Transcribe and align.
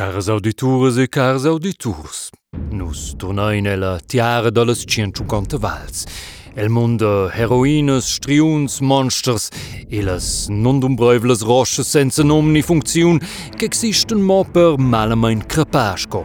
Caras 0.00 0.30
auditores 0.30 0.96
e 0.96 1.06
cars 1.06 1.44
auditors, 1.44 2.30
nus 2.72 3.14
tornain 3.18 3.66
ella 3.66 4.00
tiara 4.00 4.50
dallas 4.50 4.82
150 4.86 5.58
vals. 5.58 6.06
El 6.56 6.70
mondo 6.70 7.28
heroines, 7.28 8.06
striuns, 8.14 8.80
monsters 8.80 9.50
e 9.90 10.00
las 10.00 10.48
non 10.48 10.80
dumbreuvelas 10.80 11.42
roches 11.42 11.86
senza 11.86 12.24
nom 12.24 12.50
ni 12.50 12.62
funziun 12.62 13.20
che 13.54 13.66
existen 13.66 14.22
mo 14.22 14.42
per 14.42 14.78
malamain 14.78 15.44
crepasco, 15.44 16.24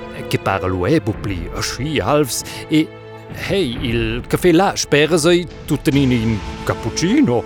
che 0.27 0.37
para 0.37 0.67
lu 0.67 0.85
ebupli 0.85 1.49
a 1.53 1.61
sci 1.61 1.99
alfs 1.99 2.43
e 2.67 2.87
Hey, 3.33 3.77
il 3.81 4.23
caffè 4.27 4.51
là 4.51 4.73
spera 4.75 5.17
sei 5.17 5.47
tutten 5.65 5.95
in 5.95 6.11
in 6.11 6.37
cappuccino, 6.65 7.43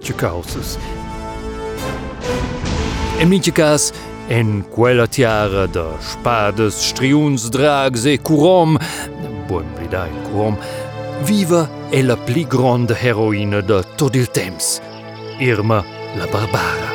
ce 0.00 0.14
causas. 0.14 0.76
En 3.18 3.28
minche 3.28 3.52
cas, 3.52 3.92
en 4.28 4.64
quella 4.68 5.06
tiara 5.06 5.66
de 5.66 5.84
spades, 6.00 6.74
striuns, 6.74 7.48
drags 7.48 8.04
e 8.04 8.18
curom, 8.20 8.78
buon 9.46 9.66
blidai 9.76 10.10
curom, 10.24 10.58
viva 11.22 11.68
è 11.88 12.02
la 12.02 12.16
pli 12.16 12.46
grande 12.46 12.96
heroina 12.98 13.60
de 13.60 13.82
tot 13.96 14.14
il 14.14 14.28
temps, 14.30 14.80
Irma 15.38 15.84
la 16.16 16.26
Barbara. 16.26 16.91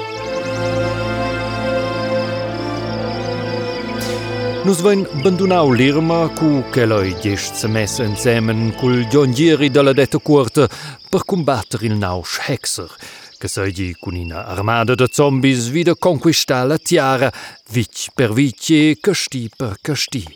Nus 4.67 4.81
vein 4.81 5.07
bandunau 5.23 5.71
l'Irma 5.71 6.27
cu 6.35 6.61
che 6.69 6.85
lei 6.85 7.15
gest 7.21 7.53
se 7.55 7.67
messa 7.67 8.03
insemen 8.03 8.75
cul 8.75 9.07
gionghieri 9.07 9.69
dalla 9.69 9.93
detta 9.93 10.17
curta 10.17 10.67
per 11.09 11.23
combattere 11.23 11.85
il 11.85 11.95
nausch 11.95 12.49
Hexer, 12.49 12.93
che 13.37 13.47
seigi 13.47 13.95
con 13.97 14.15
una 14.15 14.45
armada 14.45 14.93
de 14.93 15.07
zombies 15.09 15.69
wieder 15.69 15.95
conquista 15.97 16.65
la 16.65 16.77
tiara, 16.77 17.31
vic 17.69 18.07
per 18.13 18.33
vic 18.33 18.69
e 18.71 18.97
casti 18.99 19.49
per 19.55 19.77
casti. 19.81 20.27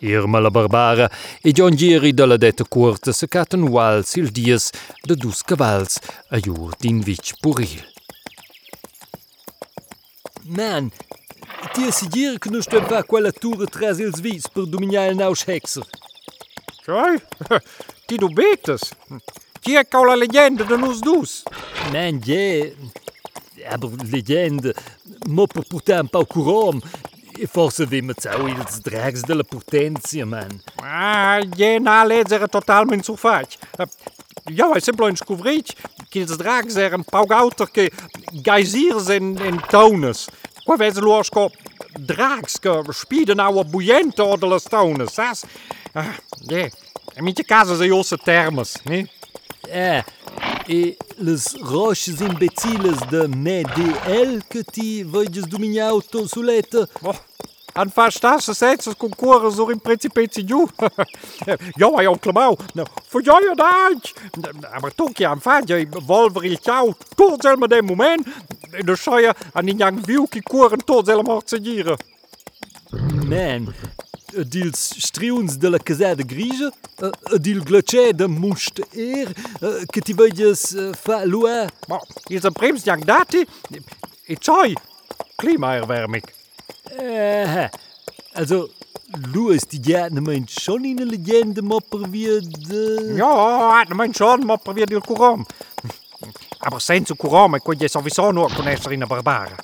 Irma 0.00 0.40
la 0.40 0.50
Barbara 0.50 1.10
e 1.40 1.50
gionghieri 1.50 2.12
dalla 2.12 2.36
detta 2.36 2.64
curta 2.64 3.12
se 3.12 3.28
caten 3.28 3.62
uals 3.62 4.16
il 4.16 4.28
dies 4.30 4.68
de 5.00 5.16
dus 5.16 5.40
cavals 5.40 6.00
a 6.28 6.36
jur 6.36 6.74
din 6.78 7.00
vic 7.00 7.32
puril. 7.40 7.82
Man, 10.42 10.90
ti 11.72 11.84
assicuro 11.84 12.38
che 12.38 12.50
non 12.50 12.62
sto 12.62 12.78
a 12.78 12.84
fare 12.84 13.04
quella 13.04 13.32
tour 13.32 13.62
atrás 13.62 13.98
ils 13.98 14.20
vis 14.20 14.44
dominare 14.52 15.10
il 15.10 15.16
nausch 15.16 15.46
Hexer. 15.48 15.84
Sai, 16.84 17.20
ti 18.06 18.16
dubetes. 18.22 18.90
Chi 19.60 19.74
è 19.74 19.88
con 19.88 20.06
la 20.06 20.14
leggenda 20.14 20.64
de 20.64 20.76
nus 20.76 21.00
dus? 21.00 21.42
Man, 21.90 22.20
ja, 22.22 22.70
aber 23.70 23.90
legende, 24.10 24.74
mo 25.28 25.46
per 25.46 25.64
putar 25.66 26.02
un 26.02 26.08
pau 26.08 26.26
curom, 26.26 26.82
e 27.38 27.46
forse 27.46 27.86
vi 27.86 28.02
mezzau 28.02 28.46
ils 28.46 28.80
drags 28.80 29.22
della 29.22 29.42
potenzia, 29.42 30.26
man. 30.26 30.60
Ah, 30.82 31.40
je 31.56 31.78
na 31.78 32.04
leggere 32.04 32.46
totalmente 32.46 33.04
su 33.04 33.16
fac. 33.16 33.56
Ja, 34.52 34.68
hai 34.70 34.80
sempre 34.80 35.16
scovrit 35.16 35.72
che 36.10 36.18
ils 36.18 36.36
drags 36.36 36.76
er 36.76 36.92
un 36.94 37.04
pau 37.04 37.24
gauter 37.24 37.70
che 37.70 37.90
geisirs 38.42 39.08
en, 39.08 39.38
en 39.40 39.60
tones. 39.68 40.28
Qua 40.64 40.76
vezi 40.76 41.00
luosco 41.00 41.50
drags 41.98 42.58
che 42.58 42.82
spiden 42.88 43.38
au 43.38 43.64
buiente 43.64 44.22
o 44.22 44.36
de 44.36 44.46
las 44.46 44.62
tones, 44.62 45.12
sas? 45.12 45.44
Ah, 45.92 46.16
je, 46.48 46.70
in 47.16 47.24
minche 47.24 47.44
casa 47.44 47.76
sei 47.76 47.90
osse 47.90 48.16
termes, 48.16 48.80
ne? 48.84 49.06
Eh, 49.68 50.02
e 50.66 50.96
les 51.16 51.54
roches 51.60 52.20
imbeziles 52.20 52.98
de 53.10 53.28
MDL 53.28 54.42
che 54.48 54.62
ti 54.62 55.02
voglio 55.02 55.44
dominare 55.46 56.00
ton 56.08 56.26
suletta. 56.26 56.88
Oh, 57.02 57.18
an 57.74 57.90
fastas 57.90 58.50
sets 58.50 58.94
con 58.96 59.10
cuore 59.10 59.50
sur 59.50 59.70
in 59.70 59.80
principezi 59.80 60.44
giù. 60.44 60.66
ja, 61.76 61.90
hai 61.94 62.06
oncle 62.06 62.32
Mau. 62.32 62.56
No, 62.74 62.84
voor 63.08 63.22
jou 63.22 63.48
en 63.48 63.56
dank. 63.56 64.12
Maar 64.80 64.94
toch 64.94 65.10
je 65.12 65.26
aan 65.26 65.40
vaat, 65.40 65.68
je 65.68 65.86
volver 66.06 66.44
il 66.44 66.58
ciao 66.62 66.94
tot 67.14 67.42
helemaal 67.42 67.68
de 67.68 67.82
moment. 67.82 68.26
in 68.74 68.86
de 68.86 68.96
soja 68.96 69.34
an 69.52 69.66
die 69.66 69.76
jang 69.76 70.04
wielki 70.06 70.40
koren 70.40 70.84
tot 70.84 71.06
helemaal 71.06 71.42
te 71.42 71.96
Man, 73.28 73.74
dils 74.42 74.94
striuns 74.98 75.58
de 75.58 75.70
la 75.70 75.78
casa 75.78 76.14
de 76.14 76.24
die 76.24 76.70
dil 77.40 77.62
glacé 77.64 78.12
de 78.12 78.28
must 78.28 78.80
eer, 78.92 79.30
eh, 79.60 79.84
que 79.90 80.00
ti 80.00 80.14
veuilles 80.14 80.74
eh, 80.74 80.92
fa 80.92 81.24
Maar, 81.26 81.70
Ma, 81.88 82.02
is 82.26 82.42
een 82.42 82.52
prims 82.52 82.84
jang 82.84 83.04
dati, 83.04 83.44
e 84.26 84.36
choi. 84.38 84.74
Eh, 86.96 87.68
also, 88.32 88.70
Louis, 89.32 89.62
die 89.68 89.80
jaten 89.80 90.22
mijn 90.22 90.46
schon 90.48 90.84
in 90.84 91.00
een 91.00 91.06
legende, 91.06 91.62
mopper 91.62 92.10
weer? 92.10 92.40
de... 92.40 93.12
Ja, 93.16 93.58
jaten 93.58 93.96
mijn 93.96 94.14
schon, 94.14 94.46
mopper 94.46 94.74
weer 94.74 94.86
de 94.86 95.00
courant. 95.00 95.52
Aber 96.64 96.80
senza 96.80 97.14
curom, 97.14 97.58
kon 97.60 97.76
je 97.76 97.88
sowieso 97.88 98.30
nur 98.30 98.52
conoscere 98.54 98.94
in 98.94 99.04
barbara. 99.06 99.56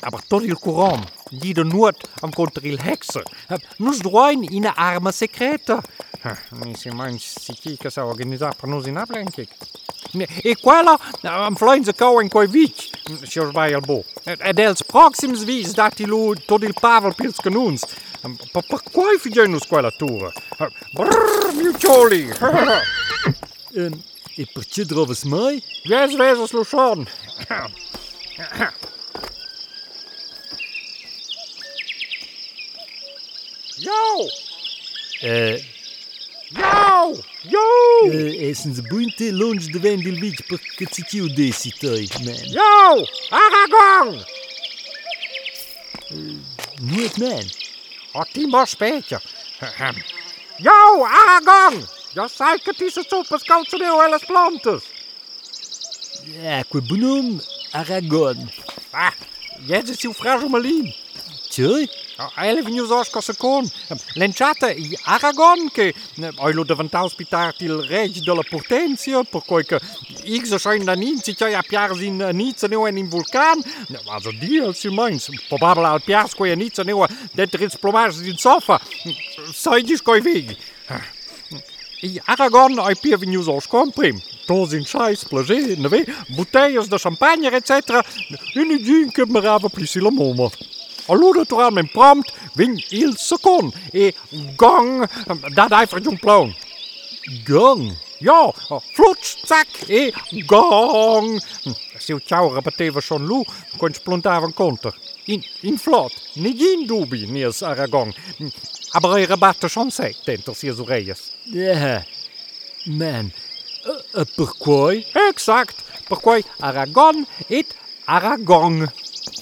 Aber 0.00 0.20
tot 0.28 0.44
il 0.44 0.54
curom, 0.54 1.02
die 1.30 1.52
de 1.52 1.64
nood 1.64 1.96
am 2.22 2.30
contra 2.30 2.62
il 2.62 2.78
hexer. 2.78 3.24
Nus 3.78 3.98
droin 3.98 4.44
in 4.44 4.66
arma 4.66 5.10
secreta. 5.10 5.82
Mi 6.50 6.74
si 6.76 6.90
mans 6.90 7.40
si 7.40 7.52
chi 7.52 7.76
che 7.76 7.90
sa 7.90 8.04
organizzare 8.06 8.54
per 8.58 8.68
nus 8.68 8.86
in 8.86 8.96
ablenkik. 8.96 9.50
E 10.42 10.56
quella 10.60 10.96
am 11.22 11.56
fluenza 11.56 11.92
cau 11.92 12.20
in 12.20 12.28
quei 12.28 12.46
vic, 12.46 12.90
si 13.24 13.40
vai 13.50 13.72
al 13.72 13.80
bo. 13.80 14.04
Ed 14.24 14.58
els 14.58 14.82
proxims 14.86 15.42
vis 15.44 15.74
dati 15.74 16.06
lu 16.06 16.34
tot 16.46 16.62
il 16.62 16.74
pavel 16.78 17.14
pils 17.14 17.40
canuns. 17.42 17.82
Per, 18.52 18.82
quai 18.92 19.18
figenus 19.18 19.66
quella 19.66 19.90
tura? 19.90 20.30
Brrr, 20.92 21.52
miucioli! 21.54 22.30
I 24.36 24.44
prčidro 24.46 25.04
v 25.08 25.14
smaj? 25.14 25.60
Jaz 25.88 26.12
ve 26.14 26.36
zaslušan. 26.36 27.06
Jou! 33.78 34.28
Eh. 35.22 35.56
Jou! 36.52 37.22
Jou! 37.48 38.10
Eh, 38.12 38.54
zijn 38.54 38.74
zbunte 38.74 39.32
lonč 39.32 39.64
do 39.72 39.78
de 39.78 39.96
bil 39.96 40.18
bič, 40.20 40.40
pa 40.48 40.56
kad 40.76 40.94
si 40.94 41.02
ti 41.02 41.20
udesi 41.20 41.72
toj, 41.80 42.08
men. 42.24 42.44
Jou! 42.52 43.06
Aragon! 43.30 44.24
Niet, 46.80 47.16
men. 47.16 47.44
A 48.12 48.24
ti 48.24 48.46
moš 48.46 48.74
peća. 48.74 49.20
Jo! 50.58 51.04
Aragon! 51.04 51.95
Aragorn! 52.16 52.22
Ja, 52.22 52.28
sai 52.28 52.60
che 52.60 52.72
ti 52.72 52.90
se 52.90 53.04
sopas 53.06 53.42
calzoneo 53.42 54.02
e 54.02 54.08
las 54.08 54.24
plantas. 54.24 54.82
Acque 56.44 56.80
bonum 56.80 57.40
Aragon. 57.72 58.50
Ah, 58.92 59.12
jetzt 59.66 59.90
ist 59.90 60.02
die 60.02 60.12
Frage 60.14 60.48
mal 60.48 60.62
lieb. 60.62 60.94
Tjoi? 61.50 61.88
Ele 62.38 62.62
vegnius 62.62 62.90
osco 62.90 63.20
secon. 63.20 63.70
L'enciata 64.14 64.70
i 64.70 64.96
Aragon 65.04 65.68
che 65.70 65.94
oi 66.38 66.52
lo 66.54 66.64
davant 66.64 66.94
ospitar 66.94 67.54
il 67.58 67.82
reg 67.82 68.18
della 68.24 68.42
potenzia 68.42 69.22
per 69.22 69.42
cui 69.44 69.64
che 69.64 69.78
X 69.78 70.56
schein 70.56 70.84
da 70.84 70.94
ninzi 70.94 71.34
che 71.34 71.54
a 71.54 71.62
piars 71.62 72.00
in 72.00 72.16
Nizza 72.32 72.66
neu 72.66 72.86
in 72.86 73.08
vulkan. 73.08 73.62
Also 74.06 74.32
die 74.32 74.62
als 74.62 74.78
si 74.78 74.88
meins. 74.88 75.28
Probabil 75.48 75.84
al 75.84 76.00
piars 76.00 76.34
quei 76.34 76.52
a 76.52 76.56
Nizza 76.56 76.82
neu 76.82 77.06
dentro 77.32 77.62
il 77.62 77.70
plomage 77.78 78.22
din 78.22 78.38
sofa. 78.38 78.80
Sai 79.52 79.82
dis 79.82 80.00
coi 80.00 80.22
vegi. 80.22 80.56
I 82.02 82.20
Aragon 82.26 82.78
ai 82.78 82.94
pia 82.94 83.16
vegnius 83.16 83.48
osco 83.48 83.86
prim. 83.94 84.20
Tos 84.46 84.72
in 84.72 84.84
scheiß, 84.84 85.24
plager, 85.30 85.78
ne 85.78 85.88
ve, 85.88 86.04
bouteilles 86.28 86.88
de 86.88 86.98
champagne, 86.98 87.48
etc. 87.48 88.02
Une 88.54 88.78
din 88.78 89.10
che 89.10 89.24
me 89.26 89.40
rava 89.40 89.68
plus 89.68 89.96
la 89.96 90.10
moma. 90.10 90.50
Allora 91.08 91.38
naturalmente 91.38 91.92
prompt 91.92 92.32
vin 92.54 92.76
il 92.90 93.16
second 93.16 93.72
e 93.92 94.14
gong 94.56 95.08
dat 95.54 95.72
einfach 95.72 96.00
jong 96.00 96.18
plan. 96.18 96.54
Gong. 97.44 97.96
Ja, 98.18 98.52
flutsch, 98.94 99.46
zack 99.46 99.88
e 99.88 100.12
gong. 100.46 101.40
Se 101.98 102.12
o 102.12 102.20
ciao 102.20 102.52
rebateva 102.52 103.00
schon 103.00 103.24
lu, 103.24 103.42
con 103.78 103.92
spluntavan 103.92 104.52
conter. 104.54 104.94
In, 105.26 105.42
in 105.62 105.78
flot, 105.78 106.12
negin 106.34 106.86
dubi, 106.86 107.26
nies 107.26 107.62
Aragon. 107.62 108.12
Aber 108.96 109.18
eure 109.18 109.36
bate 109.36 109.68
chancei, 109.68 110.14
tentam-se 110.24 110.70
as 110.70 110.78
orelhas. 110.80 111.30
Yeah, 111.44 112.02
man, 112.86 113.30
uh, 113.84 114.20
uh, 114.20 114.24
perquoi? 114.36 115.04
Exact, 115.28 115.76
perquoi 116.08 116.42
Aragon 116.60 117.26
et 117.50 117.74
Aragong. 118.06 118.88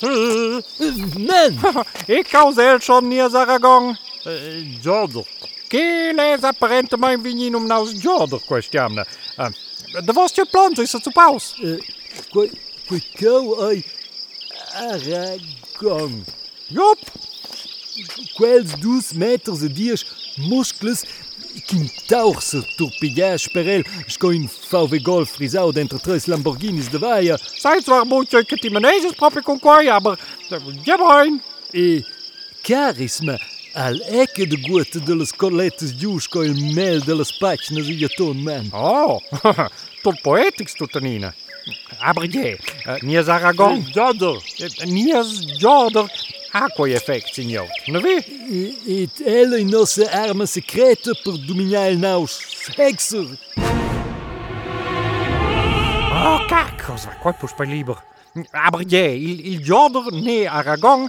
Uh, 0.03 0.61
man! 1.19 1.85
Ik 2.09 2.27
cause 2.33 2.59
el 2.59 2.81
schon 2.81 3.09
nias 3.09 3.35
Aragong. 3.35 3.97
Uh, 4.27 4.83
Jordo. 4.83 5.25
Que 5.69 6.13
les 6.13 6.43
aparentemente 6.43 7.23
vininum 7.23 7.67
naus 7.67 7.93
Jordo, 8.03 8.41
questiamna. 8.49 9.07
Uh, 9.39 9.53
de 10.05 10.13
vostre 10.13 10.47
plant 10.51 10.79
is 10.79 10.93
het 10.93 11.07
op 11.07 11.13
paus. 11.13 11.55
Uh, 11.63 11.79
Quicou 12.87 13.63
ai 13.69 13.85
Aragong. 14.75 16.25
Jop! 16.67 16.99
Quels 18.37 18.75
dus 18.81 19.13
meters 19.13 19.63
e 19.63 19.69
dies 19.69 20.05
muscles 20.37 21.05
Quin 21.67 21.87
tauchse 22.09 22.65
torpillage 22.77 23.51
per 23.55 23.69
el 23.69 23.85
Sco 24.09 24.33
un 24.35 24.49
VW 24.49 24.99
Golf 25.03 25.37
frisau 25.37 25.73
d'entre 25.73 26.01
tres 26.03 26.27
Lamborghinis 26.27 26.91
de 26.91 26.99
vaia 26.99 27.39
Seid 27.39 27.87
zwar 27.87 28.07
moetje 28.07 28.43
que 28.45 28.59
ti 28.59 28.71
meneges 28.71 29.15
proprio 29.15 29.43
con 29.43 29.59
quai, 29.59 29.89
aber 29.89 30.19
je 30.85 30.97
boin. 30.99 31.41
e 31.75 32.05
carisma 32.63 33.39
al 33.75 34.01
ecce 34.01 34.47
de 34.47 34.57
guete 34.57 35.01
de 35.01 35.15
las 35.15 35.33
collettes 35.33 35.93
gius 35.99 36.29
co 36.29 36.43
il 36.43 36.75
mel 36.75 37.01
de 37.01 37.15
las 37.15 37.33
pagines 37.33 37.89
i 37.89 38.09
ton 38.17 38.37
man. 38.43 38.71
Oh, 38.73 39.21
tot 40.03 40.23
poetics 40.23 40.75
tutanina. 40.75 41.35
Aber 42.01 42.27
je, 42.27 42.57
uh, 42.87 42.99
nies 43.03 43.29
Aragon. 43.29 43.83
Giordo. 43.93 44.37
Uh, 44.37 44.85
nies 44.87 45.59
Aqua 46.55 46.89
effect, 46.89 47.35
signor. 47.35 47.67
Ne 47.87 48.01
vi? 48.01 48.15
E, 48.49 49.03
et 49.03 49.21
ella 49.27 49.59
in 49.59 49.69
nossa 49.69 50.09
arma 50.13 50.47
secreta 50.47 51.11
per 51.25 51.37
dominar 51.39 51.97
naus 51.97 52.39
hexer. 52.77 53.27
Oh, 56.15 56.47
cacos, 56.47 57.09
quai 57.21 57.35
pus 57.35 57.53
per 57.53 57.67
lieber. 57.67 57.99
Aber 58.53 58.85
je, 58.85 59.03
il, 59.17 59.47
il 59.47 59.61
Jorder 59.67 60.13
ne 60.13 60.47
Aragon 60.47 61.09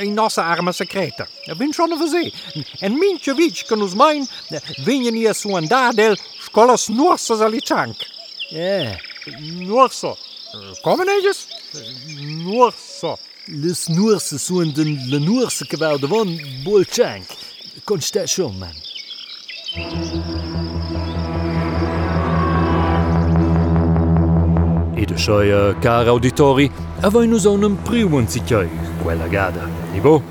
in 0.00 0.14
nossa 0.14 0.42
arma 0.44 0.72
secreta. 0.72 1.28
Bin 1.56 1.72
schon 1.72 1.92
zee. 2.08 2.32
En 2.80 2.96
mintje 2.96 3.34
vic 3.34 3.66
que 3.66 3.76
nos 3.76 3.94
mein, 3.94 4.26
vinjen 4.86 5.14
hier 5.14 5.34
su 5.34 5.54
andadel 5.56 6.16
scolas 6.40 6.88
nuorsas 6.88 7.40
alichank. 7.40 7.96
Ja, 8.50 8.96
Nuorso. 9.60 10.16
Come 10.82 11.04
neges? 11.04 11.46
Nuorso. 12.16 13.18
Les 13.50 13.88
Noerse 13.88 14.38
soenden 14.38 14.98
le 15.08 15.18
Noerse 15.18 15.64
gebouw 15.64 15.96
de 15.98 16.06
won 16.06 16.28
dat 18.10 18.28
zien, 18.28 18.58
man. 18.58 18.74
E 24.94 25.04
de 25.04 25.14
eh, 25.14 25.48
kare 25.48 25.78
cara 25.80 26.10
auditori, 26.10 26.70
avoi 27.00 27.26
nus 27.26 27.42
zo'n 27.42 27.62
un 27.62 27.82
priu 27.82 28.08
quella 29.02 29.28
gada, 29.28 29.68
niveau? 29.92 30.20
bo? 30.20 30.22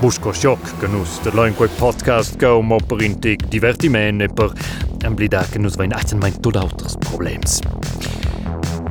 Busco 0.00 0.32
shock 0.32 0.78
che 0.78 0.86
nus 0.86 1.20
de 1.22 1.30
loin 1.32 1.54
quei 1.54 1.68
podcast 1.68 2.36
gau 2.36 2.60
mo 2.60 2.76
per 2.86 3.00
intic 3.00 3.48
divertimene 3.48 4.28
per 4.28 4.52
amblida 5.04 5.46
che 5.50 5.58
nus 5.58 5.74
vain 5.74 5.92
atten 5.92 6.18
mein 6.18 6.40
tot 6.40 6.56
autres 6.56 6.96
problems. 6.98 7.60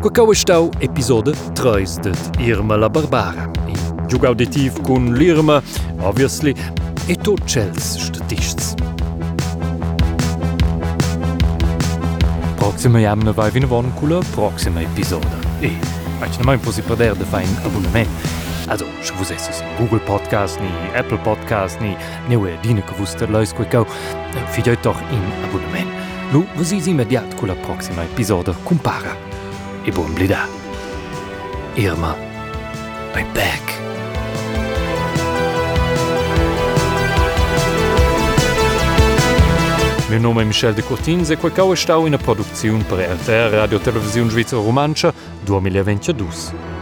Quacau 0.02 0.32
estau 0.32 0.70
episode 0.80 1.34
3 1.54 2.00
de 2.02 2.12
Irma 2.40 2.76
la 2.76 2.90
Barbara. 2.90 3.67
Gauditiv 4.16 4.82
cun 4.82 5.14
l'irma, 5.14 5.62
obviously, 6.00 6.56
e 7.08 7.16
tot 7.16 7.40
chels 7.46 7.98
statists. 8.08 8.74
Proxima 12.56 13.00
jamna 13.00 13.32
vai 13.32 13.52
vin 13.52 13.68
von 13.68 13.92
cula 14.00 14.20
proxima 14.32 14.82
episoda. 14.82 15.28
E, 15.62 15.72
vaig 16.20 16.40
namai 16.40 16.58
posi 16.58 16.82
perder 16.82 17.16
de 17.16 17.26
fa 17.26 17.38
un 17.38 17.58
abonament. 17.66 18.10
Also, 18.68 18.86
ich 19.02 19.12
wusste 19.20 19.36
es 19.36 19.62
in 19.62 19.68
Google 19.78 20.00
Podcast, 20.00 20.60
ni 20.60 20.70
Apple 20.94 21.18
Podcast, 21.20 21.80
ni 21.80 21.96
neue 22.28 22.58
Dine 22.64 22.82
gewusst, 22.82 23.20
der 23.20 23.30
Leute 23.30 23.56
gekau. 23.56 23.84
E, 23.84 24.52
Fidet 24.52 24.84
doch 24.84 25.00
in 25.12 25.22
Abonnement. 25.48 25.88
Nu, 26.34 26.46
was 26.56 26.72
ist 26.72 26.88
immediat 26.88 27.38
con 27.38 27.48
la 27.48 27.56
proxima 27.56 28.04
episode 28.04 28.54
compara. 28.66 29.16
E 29.86 29.92
buon 29.92 30.14
blida. 30.14 30.48
Irma, 31.76 32.16
I'm 33.16 33.34
back. 33.34 33.87
Meu 40.10 40.22
nome 40.22 40.46
Michel 40.46 40.74
de 40.74 40.82
Cortins 40.82 41.30
e 41.32 41.36
quecau 41.36 41.74
estau 41.74 42.08
ina 42.08 42.18
produziun 42.18 42.80
per 42.88 43.02
RTR 43.04 43.58
Radio 43.60 43.78
Televisiun 43.78 44.30
Svizra 44.32 44.58
Romantscha 44.58 45.14
2022. 45.44 46.77